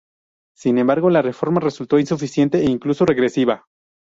Sin 0.57 0.79
embargo, 0.79 1.11
la 1.11 1.21
reforma 1.21 1.59
resultó 1.59 1.99
insuficiente 1.99 2.57
e 2.57 2.65
incluso 2.65 3.05
regresiva. 3.05 3.67